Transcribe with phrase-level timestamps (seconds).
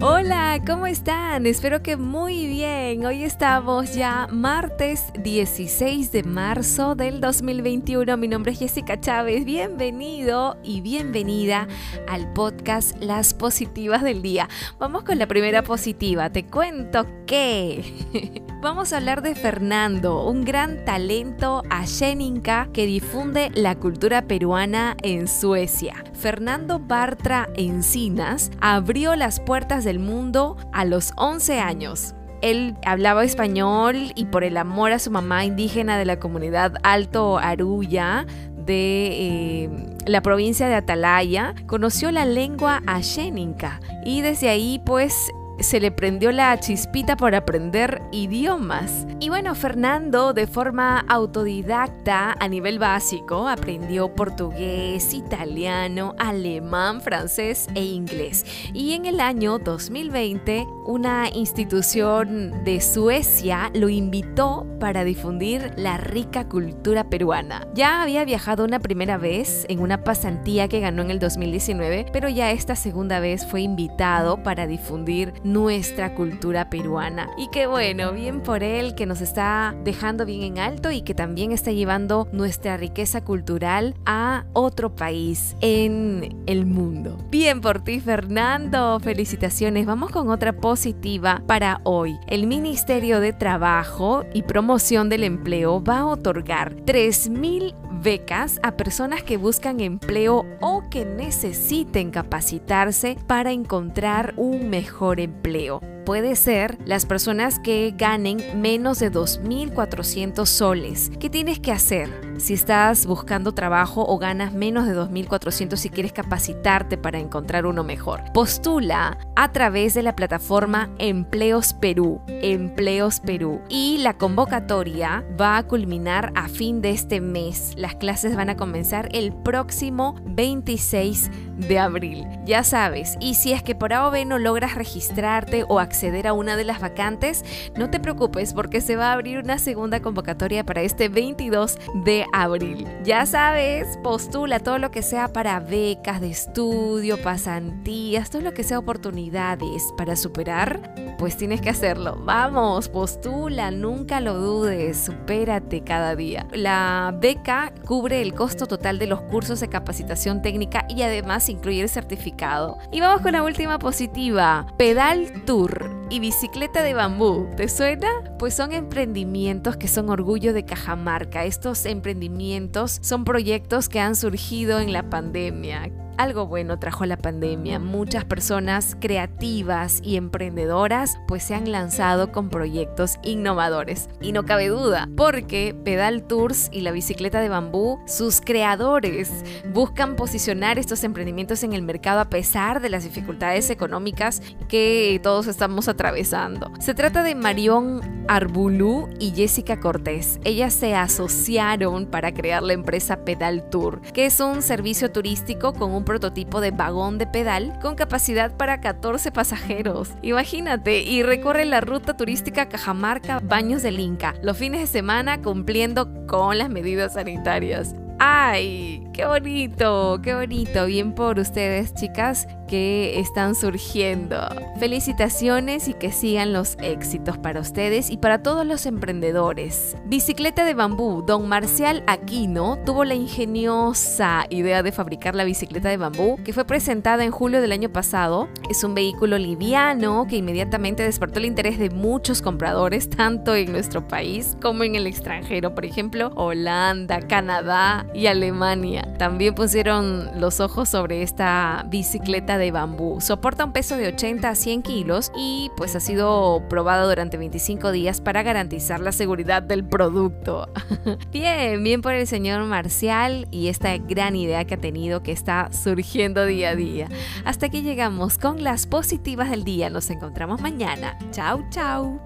[0.00, 1.44] Hola, ¿cómo están?
[1.44, 3.04] Espero que muy bien.
[3.04, 8.16] Hoy estamos ya martes 16 de marzo del 2021.
[8.16, 9.44] Mi nombre es Jessica Chávez.
[9.44, 11.66] Bienvenido y bienvenida
[12.06, 14.48] al podcast Las Positivas del Día.
[14.78, 16.30] Vamos con la primera positiva.
[16.30, 23.76] Te cuento que vamos a hablar de Fernando, un gran talento Asheninka que difunde la
[23.76, 26.04] cultura peruana en Suecia.
[26.14, 32.14] Fernando Bartra Encinas abrió las puertas del mundo a los 11 años.
[32.40, 37.38] Él hablaba español y por el amor a su mamá indígena de la comunidad Alto
[37.38, 39.70] Aruya de eh,
[40.06, 46.32] la provincia de Atalaya, conoció la lengua ashéninca y desde ahí pues se le prendió
[46.32, 49.06] la chispita por aprender idiomas.
[49.20, 57.84] Y bueno, Fernando de forma autodidacta a nivel básico aprendió portugués, italiano, alemán, francés e
[57.84, 58.44] inglés.
[58.72, 66.48] Y en el año 2020, una institución de Suecia lo invitó para difundir la rica
[66.48, 67.66] cultura peruana.
[67.74, 72.28] Ya había viajado una primera vez en una pasantía que ganó en el 2019, pero
[72.28, 77.28] ya esta segunda vez fue invitado para difundir nuestra cultura peruana.
[77.36, 81.14] Y qué bueno, bien por él que nos está dejando bien en alto y que
[81.14, 87.18] también está llevando nuestra riqueza cultural a otro país en el mundo.
[87.30, 89.00] Bien por ti, Fernando.
[89.00, 89.86] Felicitaciones.
[89.86, 92.18] Vamos con otra positiva para hoy.
[92.26, 99.22] El Ministerio de Trabajo y Promoción del Empleo va a otorgar 3.000 becas a personas
[99.22, 107.04] que buscan empleo o que necesiten capacitarse para encontrar un mejor empleo puede ser las
[107.04, 111.12] personas que ganen menos de 2.400 soles.
[111.20, 112.08] ¿Qué tienes que hacer?
[112.38, 117.84] Si estás buscando trabajo o ganas menos de 2.400 y quieres capacitarte para encontrar uno
[117.84, 122.22] mejor, postula a través de la plataforma Empleos Perú.
[122.28, 123.60] Empleos Perú.
[123.68, 127.74] Y la convocatoria va a culminar a fin de este mes.
[127.88, 132.26] Las clases van a comenzar el próximo 26 de abril.
[132.44, 136.26] Ya sabes, y si es que por A B no logras registrarte o acceder acceder
[136.26, 137.44] a una de las vacantes,
[137.76, 142.26] no te preocupes porque se va a abrir una segunda convocatoria para este 22 de
[142.34, 142.86] abril.
[143.04, 148.64] Ya sabes, postula todo lo que sea para becas de estudio, pasantías, todo lo que
[148.64, 152.20] sea oportunidades para superar, pues tienes que hacerlo.
[152.22, 156.46] Vamos, postula, nunca lo dudes, supérate cada día.
[156.52, 161.80] La beca cubre el costo total de los cursos de capacitación técnica y además incluye
[161.80, 162.76] el certificado.
[162.92, 167.48] Y vamos con la última positiva, Pedal Tour y bicicleta de bambú.
[167.56, 168.08] ¿Te suena?
[168.38, 171.46] Pues son emprendimientos que son orgullo de Cajamarca.
[171.46, 177.78] Estos emprendimientos son proyectos que han surgido en la pandemia algo bueno trajo la pandemia.
[177.78, 184.08] Muchas personas creativas y emprendedoras pues se han lanzado con proyectos innovadores.
[184.20, 189.30] Y no cabe duda, porque Pedal Tours y la bicicleta de bambú, sus creadores
[189.72, 195.46] buscan posicionar estos emprendimientos en el mercado a pesar de las dificultades económicas que todos
[195.46, 196.70] estamos atravesando.
[196.80, 200.40] Se trata de Marión Arbulú y Jessica Cortés.
[200.44, 205.92] Ellas se asociaron para crear la empresa Pedal Tour, que es un servicio turístico con
[205.92, 210.14] un prototipo de vagón de pedal con capacidad para 14 pasajeros.
[210.22, 216.08] Imagínate, y recorre la ruta turística Cajamarca Baños del Inca, los fines de semana cumpliendo
[216.26, 217.94] con las medidas sanitarias.
[218.18, 219.06] ¡Ay!
[219.12, 220.20] ¡Qué bonito!
[220.22, 220.86] ¡Qué bonito!
[220.86, 224.38] Bien por ustedes, chicas, que están surgiendo.
[224.78, 229.96] Felicitaciones y que sigan los éxitos para ustedes y para todos los emprendedores.
[230.04, 231.22] Bicicleta de bambú.
[231.26, 236.64] Don Marcial Aquino tuvo la ingeniosa idea de fabricar la bicicleta de bambú que fue
[236.64, 238.48] presentada en julio del año pasado.
[238.70, 244.06] Es un vehículo liviano que inmediatamente despertó el interés de muchos compradores, tanto en nuestro
[244.06, 245.74] país como en el extranjero.
[245.74, 249.06] Por ejemplo, Holanda, Canadá, y Alemania.
[249.18, 253.20] También pusieron los ojos sobre esta bicicleta de bambú.
[253.20, 257.92] Soporta un peso de 80 a 100 kilos y pues ha sido probada durante 25
[257.92, 260.68] días para garantizar la seguridad del producto.
[261.32, 265.70] bien, bien por el señor Marcial y esta gran idea que ha tenido que está
[265.72, 267.08] surgiendo día a día.
[267.44, 269.90] Hasta aquí llegamos con las positivas del día.
[269.90, 271.16] Nos encontramos mañana.
[271.30, 272.20] Chao, chao.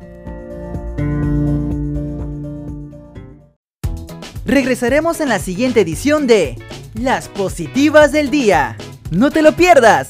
[4.44, 6.58] Regresaremos en la siguiente edición de
[6.94, 8.76] Las Positivas del Día.
[9.11, 10.08] No te lo pierdas.